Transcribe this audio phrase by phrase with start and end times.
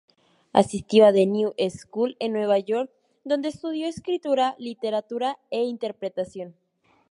[0.51, 2.89] Asistió a The New School, en Nueva York,
[3.23, 6.55] donde estudió escritura, literatura e interpretación.